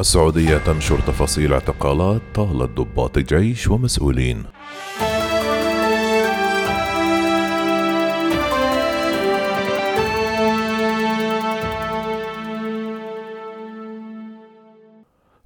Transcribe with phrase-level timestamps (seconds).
[0.00, 4.44] السعودية تنشر تفاصيل اعتقالات طالت ضباط جيش ومسؤولين.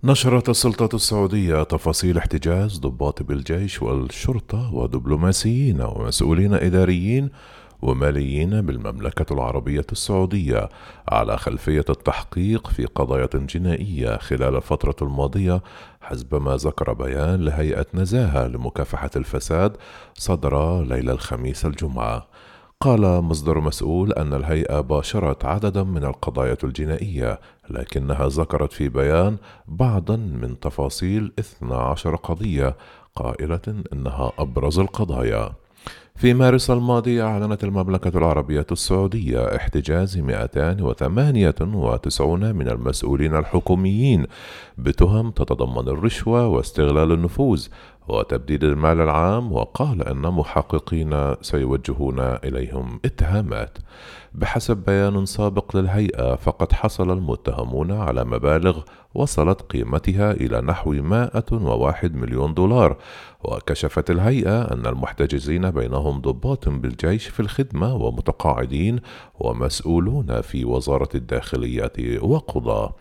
[0.05, 7.31] نشرت السلطة السعودية تفاصيل احتجاز ضباط بالجيش والشرطة ودبلوماسيين ومسؤولين إداريين
[7.83, 10.69] وماليين بالمملكة العربية السعودية
[11.09, 15.63] على خلفية التحقيق في قضايا جنائية خلال الفترة الماضية
[16.01, 19.77] حسب ما ذكر بيان لهيئة نزاهة لمكافحة الفساد
[20.15, 22.27] صدر ليلة الخميس الجمعة.
[22.81, 27.41] قال مصدر مسؤول أن الهيئة باشرت عددا من القضايا الجنائية
[27.71, 29.37] لكنها ذكرت في بيان
[29.69, 32.77] بعضا من تفاصيل 12 قضية
[33.15, 35.53] قائلة إنها أبرز القضايا.
[36.19, 44.27] في مارس الماضي أعلنت المملكة العربية السعودية احتجاز 298 من المسؤولين الحكوميين
[44.79, 47.67] بتهم تتضمن الرشوة واستغلال النفوذ
[48.09, 53.79] وتبديد المال العام وقال أن محققين سيوجهون إليهم اتهامات.
[54.35, 58.81] بحسب بيان سابق للهيئة فقد حصل المتهمون على مبالغ
[59.15, 62.97] وصلت قيمتها إلى نحو 101 مليون دولار.
[63.45, 69.01] وكشفت الهيئة أن المحتجزين بينهم ضباط بالجيش في الخدمة ومتقاعدين
[69.41, 72.95] ومسؤولون في وزارة الداخلية وقضاة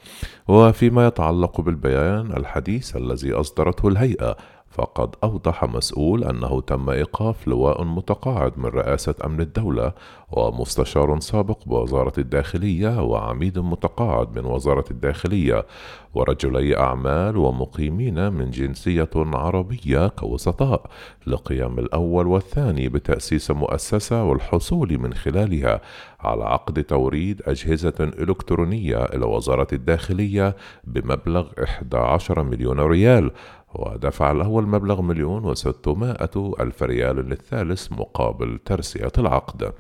[0.48, 4.38] وفيما يتعلق بالبيان الحديث الذي أصدرته الهيئة
[4.72, 9.94] فقد أوضح مسؤول أنه تم إيقاف لواء متقاعد من رئاسة أمن الدولة
[10.32, 15.66] ومستشار سابق بوزارة الداخلية وعميد متقاعد من وزارة الداخلية
[16.14, 20.90] ورجلي أعمال ومقيمين من جنسية عربية كوسطاء
[21.28, 25.82] لقيام الأول والثاني بتأسيس مؤسسة والحصول من خلالها
[26.20, 33.32] على عقد توريد أجهزة إلكترونية إلى وزارة الداخلية بمبلغ 11 مليون ريال
[33.76, 39.74] ودفع الأول مبلغ مليون وستمائة ألف ريال للثالث مقابل ترسية العقد.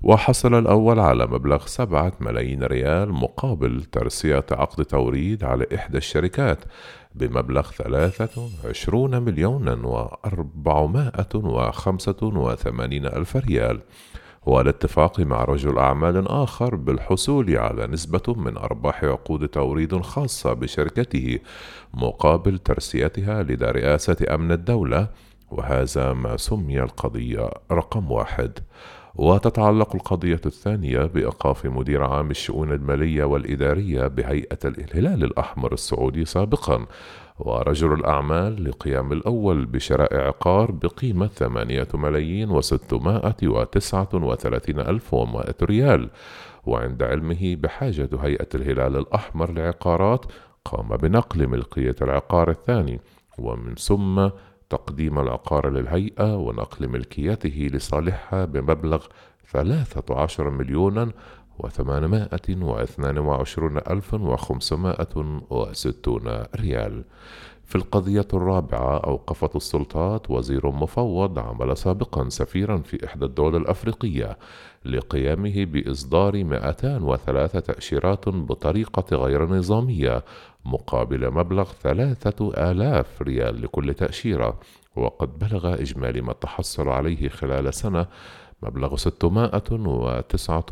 [0.00, 6.58] وحصل الأول على مبلغ سبعة ملايين ريال مقابل ترسية عقد توريد على إحدى الشركات
[7.14, 13.80] بمبلغ ثلاثة وعشرون مليونا وأربعمائة وخمسة وثمانين ألف ريال.
[14.48, 21.38] والاتفاق مع رجل أعمال آخر بالحصول على نسبة من أرباح عقود توريد خاصة بشركته
[21.94, 25.08] مقابل ترسيتها لدى رئاسة أمن الدولة
[25.50, 28.58] وهذا ما سمي القضية رقم واحد.
[29.18, 36.86] وتتعلق القضية الثانية بإيقاف مدير عام الشؤون المالية والإدارية بهيئة الهلال الأحمر السعودي سابقا
[37.38, 46.10] ورجل الأعمال لقيام الأول بشراء عقار بقيمة ثمانية ملايين وستمائة وتسعة وثلاثين ألف ومائة ريال.
[46.66, 50.24] وعند علمه بحاجة هيئة الهلال الأحمر لعقارات
[50.64, 53.00] قام بنقل ملكية العقار الثاني
[53.38, 54.28] ومن ثم
[54.70, 59.06] تقديم العقار للهيئة ونقل ملكيته لصالحها بمبلغ
[59.50, 61.12] ثلاثة عشر مليونا
[61.58, 67.04] وثمانمائة واثنان وعشرون ألف وخمسمائة وستون ريال.
[67.64, 74.38] في القضية الرابعة أوقفت السلطات وزير مفوض عمل سابقا سفيرا في إحدى الدول الأفريقية
[74.84, 80.24] لقيامه بإصدار 203 تأشيرات بطريقة غير نظامية
[80.64, 84.58] مقابل مبلغ ثلاثة آلاف ريال لكل تأشيرة.
[84.96, 88.06] وقد بلغ إجمالي ما تحصل عليه خلال سنة
[88.62, 90.66] مبلغ ستمائة وتسعة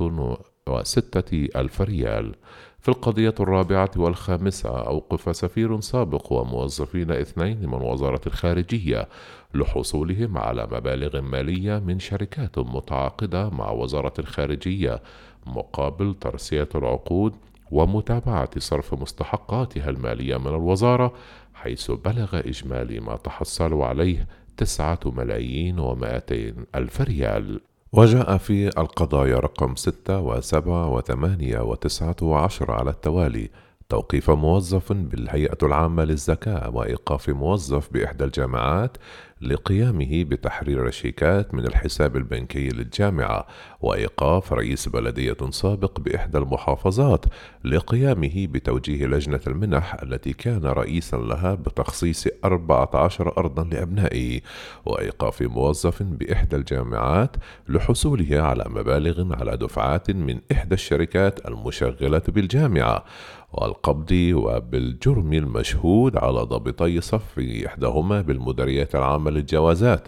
[0.69, 2.35] وستة ألف ريال.
[2.81, 9.09] في القضية الرابعة والخامسة أوقف سفير سابق وموظفين اثنين من وزارة الخارجية
[9.55, 15.03] لحصولهم على مبالغ مالية من شركات متعاقدة مع وزارة الخارجية
[15.47, 17.35] مقابل ترسية العقود
[17.71, 21.13] ومتابعة صرف مستحقاتها المالية من الوزارة
[21.55, 27.61] حيث بلغ إجمالي ما تحصلوا عليه تسعة ملايين ومائتين ألف ريال.
[27.97, 33.51] وجاء في القضايا رقم ستة وسبعة وثمانية وتسعة وعشرة على التوالي.
[33.89, 38.97] توقيف موظف بالهيئة العامة للزكاة وإيقاف موظف بإحدى الجامعات.
[39.41, 43.47] لقيامه بتحرير شيكات من الحساب البنكي للجامعة
[43.81, 47.25] وإيقاف رئيس بلدية سابق بإحدى المحافظات
[47.65, 54.41] لقيامه بتوجيه لجنة المنح التي كان رئيسا لها بتخصيص 14 أرضا لأبنائه
[54.87, 57.37] وإيقاف موظف بإحدى الجامعات
[57.69, 63.05] لحصوله على مبالغ على دفعات من إحدى الشركات المشغلة بالجامعة
[63.53, 70.01] والقبض وبالجرم المشهود على ضابطي صف إحداهما بالمديرية العامة للجوازات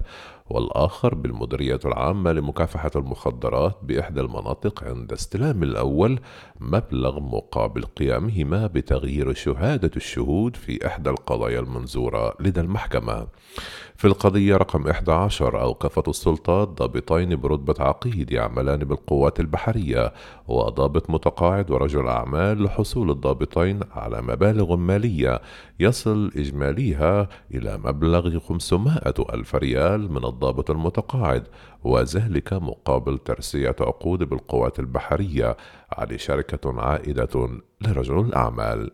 [0.51, 6.21] والآخر بالمديرية العامة لمكافحة المخدرات بإحدى المناطق عند استلام الأول
[6.61, 13.27] مبلغ مقابل قيامهما بتغيير شهادة الشهود في إحدى القضايا المنزورة لدى المحكمة.
[13.97, 20.13] في القضية رقم 11 أوقفت السلطات ضابطين برتبة عقيد يعملان بالقوات البحرية
[20.49, 25.41] وضابط متقاعد ورجل أعمال لحصول الضابطين على مبالغ مالية
[25.81, 28.99] يصل إجماليها إلى مبلغ 500
[29.35, 31.45] ألف ريال من الضابط المتقاعد
[31.85, 35.57] وذلك مقابل ترسية عقود بالقوات البحرية
[35.93, 37.49] على شركة عائدة
[37.81, 38.91] لرجل الأعمال.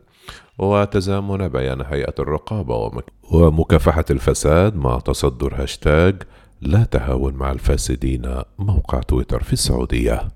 [0.59, 3.03] وتزامن بيان هيئة الرقابة
[3.33, 6.23] ومكافحة الفساد مع تصدر هاشتاج
[6.61, 10.29] لا تهاون مع الفاسدين موقع تويتر في السعودية.